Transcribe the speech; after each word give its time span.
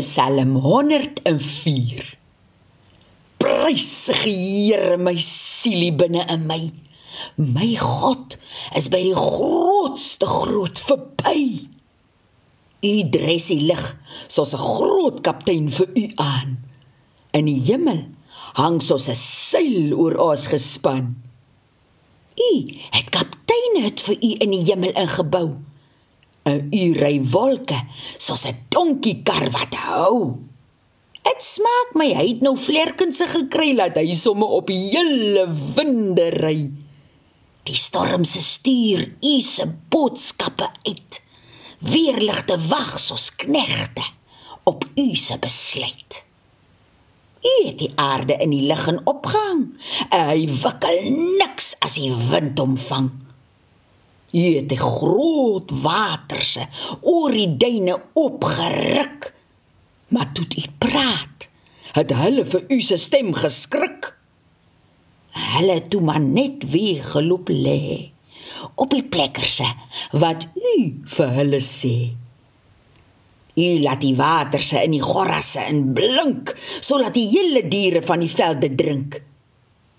Psalm 0.00 0.54
104 0.62 2.02
Prys 3.38 4.06
Here 4.22 4.96
my 4.96 5.14
sielie 5.14 5.96
binne 5.96 6.22
in 6.30 6.46
my. 6.46 6.70
My 7.36 7.74
God 7.74 8.36
is 8.76 8.88
by 8.88 9.00
die 9.02 9.14
grootste 9.14 10.26
groot 10.26 10.82
verby. 10.86 11.66
U 12.86 12.92
dres 13.14 13.48
die 13.50 13.60
lig 13.70 13.84
soos 14.30 14.54
'n 14.54 14.62
groot 14.62 15.22
kaptein 15.26 15.70
vir 15.78 15.90
u 16.02 16.04
aan. 16.22 16.58
In 17.34 17.50
die 17.50 17.58
hemel 17.70 18.04
hang 18.60 18.78
soos 18.82 19.08
'n 19.10 19.18
seil 19.18 19.94
oor 19.94 20.18
ons 20.30 20.46
gespan. 20.54 21.16
U 22.38 22.52
het 22.94 23.10
kapteine 23.10 23.82
het 23.88 24.00
vir 24.06 24.16
u 24.22 24.30
in 24.46 24.54
die 24.54 24.64
hemel 24.70 24.94
ingebou. 24.94 25.48
'n 26.48 26.68
U 26.82 26.84
ry 26.98 27.16
wolke 27.34 27.78
soos 28.26 28.44
'n 28.50 28.56
donkiekar 28.74 29.50
wat 29.56 29.74
hou. 29.86 30.18
Dit 31.28 31.40
smaak 31.44 31.96
my 32.00 32.08
hy 32.18 32.26
het 32.28 32.42
nou 32.46 32.54
vlerkense 32.56 33.26
gekry 33.30 33.74
dat 33.78 33.98
hy 34.00 34.14
somme 34.16 34.46
op 34.58 34.70
die 34.72 34.80
hele 34.92 35.44
winde 35.76 36.28
ry. 36.34 36.60
Die 37.68 37.76
storm 37.76 38.24
se 38.24 38.42
stuur 38.42 39.02
u 39.32 39.34
se 39.44 39.66
boodskappe 39.92 40.70
uit. 40.88 41.20
Weerligte 41.78 42.56
wag 42.70 42.96
soos 42.98 43.28
knegte 43.42 44.06
op 44.64 44.84
u 44.94 45.16
se 45.16 45.38
besluit. 45.38 46.24
U 47.44 47.54
het 47.66 47.78
die 47.78 47.92
aarde 47.94 48.36
in 48.42 48.50
die 48.50 48.64
lug 48.66 48.88
en 48.88 49.00
opgehang. 49.06 49.62
Hy 50.10 50.48
wikkel 50.64 51.10
niks 51.38 51.74
as 51.84 52.00
die 52.00 52.14
wind 52.32 52.58
hom 52.58 52.76
vang. 52.88 53.12
U 54.32 54.42
het 54.56 54.68
die 54.68 54.80
groot 54.80 55.70
waterse 55.82 56.66
oor 57.00 57.32
die 57.32 57.56
duine 57.56 57.96
opgeruk. 58.12 59.32
Maar 60.08 60.32
toe 60.32 60.44
u 60.44 60.64
praat, 60.80 61.48
het 61.92 62.12
hulle 62.16 62.44
vir 62.44 62.64
u 62.68 62.80
se 62.84 62.96
stem 63.00 63.32
geskrik. 63.36 64.12
Hulle 65.56 65.80
toe 65.88 66.00
maar 66.04 66.20
net 66.20 66.64
weer 66.72 67.02
geloop 67.04 67.48
lê 67.52 68.12
op 68.74 68.90
die 68.90 69.04
plekkerse 69.04 69.66
wat 70.22 70.46
u 70.56 70.76
vir 71.16 71.34
hulle 71.36 71.60
sê. 71.64 71.96
U 73.58 73.68
laat 73.82 74.02
die 74.02 74.14
waterse 74.18 74.82
in 74.86 74.94
die 74.94 75.02
gorasse 75.02 75.64
in 75.70 75.92
blink 75.96 76.54
sodat 76.80 77.16
die 77.16 77.26
hele 77.32 77.64
diere 77.68 78.02
van 78.06 78.22
die 78.22 78.32
velde 78.32 78.70
drink. 78.74 79.18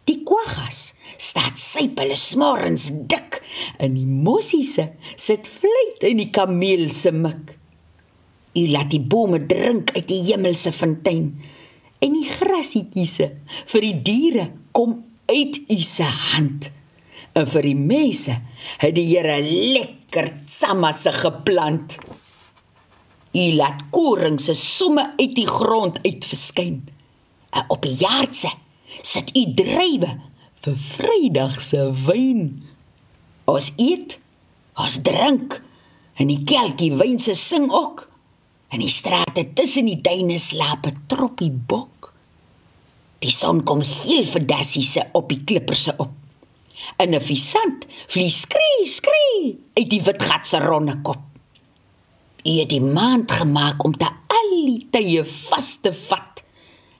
Die 0.10 0.24
kwaggas 0.26 0.80
staat 1.22 1.60
syp 1.62 2.00
hulle 2.02 2.18
smorens 2.18 2.88
dik 3.12 3.40
in 3.86 3.94
die 3.94 4.08
mossiese 4.10 4.88
sit 5.22 5.46
vleit 5.60 6.06
in 6.10 6.22
die 6.24 6.32
kameel 6.34 6.88
se 6.98 7.12
mik. 7.14 7.52
U 8.58 8.64
laat 8.74 8.90
die 8.90 9.04
bome 9.12 9.44
drink 9.52 9.92
uit 9.94 10.08
die 10.10 10.24
hemelse 10.32 10.74
fontein 10.74 11.28
en 12.02 12.16
die 12.16 12.26
grasietjiese 12.26 13.28
vir 13.72 13.86
die 13.86 13.98
diere 14.08 14.46
kom 14.74 14.96
uit 15.30 15.60
u 15.70 15.78
se 15.86 16.08
hand. 16.08 16.72
En 17.38 17.46
vir 17.54 17.68
die 17.70 17.78
mense 17.78 18.34
het 18.82 18.96
die 18.98 19.06
Here 19.12 19.36
lekker 19.46 20.32
samasse 20.50 21.14
geplant. 21.14 22.00
U 23.38 23.44
laat 23.60 23.86
koring 23.94 24.40
se 24.42 24.58
somme 24.58 25.06
uit 25.20 25.36
die 25.38 25.48
grond 25.48 26.02
uitverskyn. 26.02 26.82
En 27.54 27.70
op 27.70 27.86
die 27.86 27.94
jaarse 28.02 28.50
sit 29.02 29.32
u 29.38 29.44
drywe 29.56 30.12
vir 30.66 30.78
Vrydag 30.94 31.62
se 31.64 31.86
wyn. 32.08 32.44
Ons 33.50 33.72
eet, 33.78 34.18
ons 34.78 35.00
drink 35.06 35.60
en 36.20 36.30
die 36.32 36.44
kelkie 36.44 36.92
wyn 37.00 37.20
se 37.22 37.36
sing 37.40 37.70
ook. 37.72 38.06
In 38.70 38.84
die 38.84 38.92
strate 38.94 39.48
tussen 39.58 39.88
die 39.90 40.02
duine 40.06 40.38
slaap 40.40 40.86
'n 40.86 41.06
troppie 41.08 41.52
bok. 41.52 42.14
Die 43.20 43.32
son 43.32 43.64
kom 43.64 43.82
heel 43.82 44.28
verdassie 44.28 44.84
se 44.84 45.04
op 45.14 45.30
die 45.30 45.44
klippers 45.44 45.84
se 45.84 45.94
op. 45.98 46.12
In 46.98 47.16
'n 47.16 47.22
visant 47.22 47.88
vlieg 48.08 48.32
skree 48.32 48.86
skree 48.86 49.58
uit 49.80 49.90
die 49.90 50.04
wit 50.04 50.24
gat 50.24 50.48
se 50.48 50.60
ronde 50.60 50.96
kop. 51.02 51.24
U 52.46 52.52
het 52.60 52.70
die 52.70 52.82
maand 52.82 53.32
gemaak 53.32 53.84
om 53.84 53.98
te 53.98 54.08
al 54.40 54.52
die 54.66 54.88
tye 54.92 55.26
vas 55.26 55.76
te 55.82 55.92
vat 55.94 56.44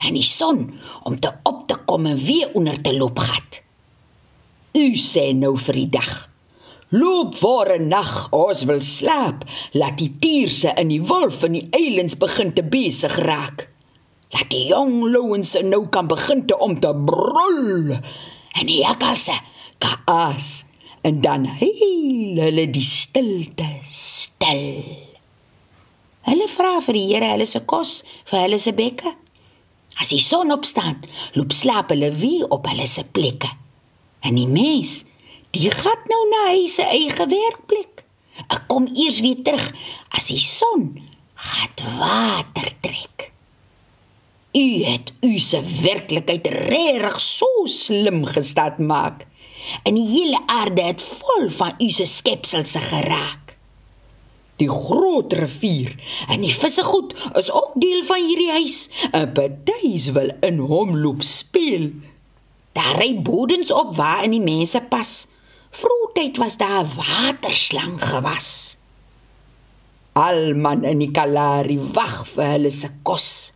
en 0.00 0.14
die 0.14 0.26
son 0.26 0.80
om 1.04 1.20
te 1.20 1.32
op 1.44 1.59
te 1.70 1.78
kom 1.86 2.06
en 2.10 2.18
weer 2.18 2.50
onder 2.58 2.80
te 2.82 2.92
loop 2.96 3.18
gat. 3.22 3.62
U 4.74 4.86
sê 4.98 5.30
nou 5.38 5.54
vir 5.58 5.80
die 5.82 5.90
dag. 5.98 6.14
Loop 6.90 7.36
voor 7.38 7.68
'n 7.78 7.88
nag, 7.88 8.12
ons 8.34 8.62
wil 8.66 8.80
slaap. 8.82 9.44
Laat 9.72 9.98
die 9.98 10.10
tierse 10.18 10.72
in 10.82 10.88
die 10.88 11.02
wolf 11.02 11.42
in 11.46 11.52
die 11.52 11.68
eilands 11.70 12.16
begin 12.18 12.52
te 12.52 12.62
besig 12.62 13.14
raak. 13.18 13.68
Laat 14.34 14.50
die 14.50 14.66
jong 14.66 15.10
louens 15.12 15.54
nou 15.62 15.86
kan 15.88 16.06
begin 16.06 16.46
te 16.46 16.58
om 16.58 16.80
te 16.80 16.90
brul. 16.94 17.94
En 18.58 18.66
die 18.66 18.80
jakkalse 18.82 19.38
kaas 19.78 20.64
en 21.02 21.20
dan 21.20 21.44
heel 21.44 22.36
hulle 22.42 22.66
die 22.70 22.84
stilte 22.84 23.68
stil. 23.86 24.84
Hulle 26.26 26.48
vra 26.48 26.80
vir 26.84 26.98
die 26.98 27.06
Here 27.12 27.30
hulle 27.32 27.46
se 27.46 27.60
kos 27.60 28.02
vir 28.30 28.40
hulle 28.44 28.58
se 28.58 28.72
bekke. 28.76 29.14
As 29.98 30.12
die 30.12 30.20
son 30.22 30.52
opstaan, 30.54 31.00
loop 31.34 31.52
slaap 31.56 31.90
hulle 31.90 32.12
weer 32.14 32.46
op 32.54 32.68
hulle 32.70 32.86
se 32.86 33.04
plekke. 33.04 33.50
En 34.20 34.36
die 34.38 34.48
mens, 34.48 35.00
die 35.56 35.70
gaan 35.74 36.06
nou 36.12 36.20
na 36.30 36.44
hy 36.52 36.66
se 36.70 36.86
eie 36.86 37.26
werkplek. 37.32 38.04
Ek 38.46 38.68
kom 38.70 38.86
eers 38.94 39.18
weer 39.24 39.42
terug 39.44 39.66
as 40.16 40.30
die 40.30 40.40
son 40.40 40.86
gaan 41.34 41.98
water 41.98 42.70
trek. 42.84 43.30
U 44.56 44.66
het 44.84 45.12
u 45.26 45.38
se 45.38 45.60
werklikheid 45.82 46.46
regtig 46.70 47.20
so 47.22 47.66
slim 47.66 48.24
gestad 48.26 48.78
maak. 48.78 49.26
En 49.84 49.94
die 49.94 50.08
hele 50.08 50.40
aarde 50.46 50.88
het 50.92 51.02
vol 51.02 51.50
van 51.58 51.76
u 51.78 51.90
se 51.94 52.06
skepsels 52.06 52.74
geraak 52.90 53.49
die 54.60 54.70
groot 54.70 55.32
rivier 55.36 55.92
en 56.28 56.44
die 56.44 56.54
visse 56.54 56.84
goed 56.84 57.14
is 57.40 57.50
ook 57.50 57.76
deel 57.82 58.04
van 58.08 58.24
hierdie 58.26 58.52
huis. 58.52 58.80
'n 59.10 59.32
Party's 59.36 60.10
wil 60.16 60.32
in 60.48 60.58
hom 60.70 60.96
loop 60.96 61.22
speel. 61.26 61.90
Daar 62.76 62.98
ry 63.00 63.12
bodens 63.30 63.70
op 63.82 63.96
waar 63.96 64.24
in 64.24 64.36
die 64.36 64.44
mense 64.44 64.80
pas. 64.92 65.12
Vroegtyd 65.70 66.36
was 66.42 66.56
daar 66.56 66.84
'n 66.84 66.92
waterslang 66.96 67.96
gewas. 68.02 68.76
Alman 70.12 70.84
in 70.84 70.98
die 70.98 71.10
Kalahari 71.10 71.78
wag 71.78 72.26
vir 72.34 72.46
hulle 72.54 72.70
se 72.70 72.90
kos. 73.02 73.52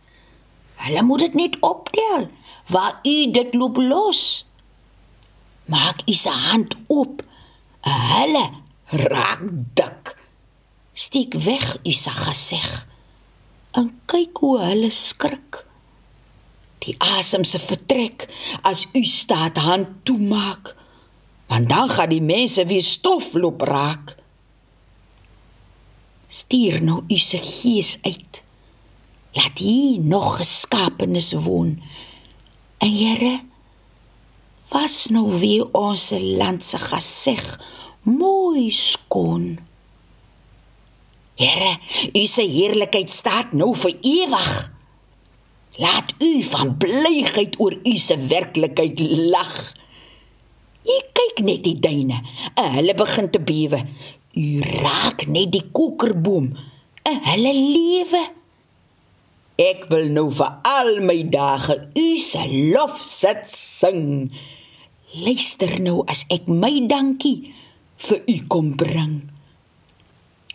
Hulle 0.75 1.03
moet 1.03 1.19
dit 1.19 1.33
net 1.33 1.55
optel 1.59 2.27
waar 2.73 2.99
u 3.03 3.31
dit 3.31 3.53
loop 3.53 3.77
los. 3.77 4.45
Maak 5.65 6.01
u 6.09 6.13
se 6.13 6.29
hand 6.29 6.75
oop. 6.87 7.21
Hulle 7.81 8.45
raak 8.89 9.41
dik 9.73 10.14
steek 10.95 11.33
weg 11.43 11.65
u 11.83 11.93
se 11.93 12.11
gesig 12.15 12.71
en 13.75 13.89
kyk 14.07 14.39
hoe 14.39 14.59
hulle 14.63 14.89
skrik. 14.95 15.59
Die 16.85 16.95
asem 17.03 17.43
se 17.43 17.59
vertrek 17.59 18.29
as 18.63 18.85
u 18.95 19.03
staat 19.03 19.59
hand 19.59 19.91
toemaak 20.07 20.71
want 21.51 21.69
dan 21.69 21.91
gaan 21.91 22.09
die 22.09 22.23
mense 22.23 22.65
weer 22.65 22.83
stof 22.83 23.33
loop 23.33 23.61
raak. 23.61 24.15
Stuur 26.27 26.81
nou 26.83 27.03
u 27.07 27.17
se 27.17 27.37
gees 27.43 27.97
uit. 28.01 28.41
Laat 29.35 29.59
hier 29.59 29.99
nog 29.99 30.37
geskaapenis 30.37 31.33
woon. 31.33 31.75
En 32.77 32.91
Here 32.91 33.39
was 34.71 35.05
nou 35.11 35.39
weer 35.39 35.67
ons 35.71 36.09
land 36.15 36.63
se 36.63 36.79
gesig 36.79 37.45
mooi 38.03 38.71
skoon 38.71 39.57
Here, 41.35 41.71
u 42.15 42.25
se 42.31 42.45
heerlikheid 42.47 43.11
staan 43.11 43.51
nou 43.59 43.73
vir 43.75 43.97
ewig. 44.01 44.51
Laat 45.83 46.13
u 46.23 46.29
van 46.51 46.77
blygheid 46.79 47.57
oor 47.59 47.75
u 47.83 47.95
se 47.99 48.15
werklikheid 48.31 49.01
lag. 49.33 49.55
U 50.85 50.95
kyk 51.17 51.41
net 51.43 51.65
die 51.65 51.75
duine, 51.83 52.21
en 52.55 52.71
hulle 52.77 52.95
begin 52.95 53.27
te 53.33 53.41
bewe. 53.43 53.81
U 54.39 54.47
raak 54.63 55.25
net 55.27 55.51
die 55.51 55.65
kokerboom, 55.75 56.53
en 57.03 57.21
hulle 57.27 57.53
lewe. 57.57 58.23
Ek 59.59 59.85
wil 59.91 60.07
nou 60.15 60.29
vir 60.35 60.55
al 60.71 60.97
my 61.03 61.19
dae 61.35 61.79
u 61.99 62.07
se 62.19 62.47
lof 62.71 62.97
sit 63.03 63.43
sing. 63.51 64.31
Luister 65.15 65.79
nou 65.83 66.01
as 66.11 66.23
ek 66.31 66.47
my 66.47 66.73
dankie 66.91 67.53
vir 68.07 68.23
u 68.27 68.41
kom 68.51 68.75
bring. 68.79 69.34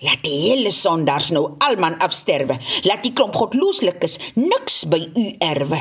Laat 0.01 0.23
die 0.25 0.37
hele 0.47 0.71
sondaars 0.73 1.29
nou 1.37 1.45
almal 1.61 1.99
afsterwe. 2.01 2.57
Laat 2.89 3.05
die 3.05 3.13
klomp 3.13 3.37
godlooslikes 3.37 4.17
niks 4.39 4.85
by 4.89 5.01
u 5.13 5.27
erwe. 5.45 5.81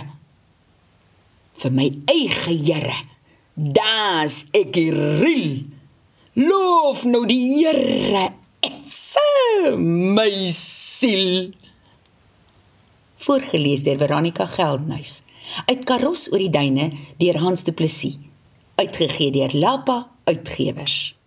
Vir 1.59 1.75
my 1.75 1.87
eie 2.11 2.31
Here, 2.59 2.97
daas 3.55 4.43
ek 4.55 4.75
riel. 4.95 5.63
Loof 6.39 7.05
nou 7.07 7.25
die 7.27 7.39
Here, 7.47 8.27
ek 8.63 8.83
se 8.91 9.75
my 9.77 10.31
siel. 10.55 11.55
voorgeles 13.19 13.83
deur 13.83 13.97
Veronica 13.99 14.45
Geldnys. 14.47 15.21
Uit 15.67 15.83
Karos 15.85 16.29
oor 16.31 16.39
die 16.39 16.53
duine 16.53 16.91
deur 17.19 17.37
Hans 17.43 17.63
Du 17.67 17.71
Plessis. 17.75 18.17
Uitgegee 18.79 19.31
deur 19.35 19.53
Lapa 19.53 20.07
Uitgewers. 20.23 21.18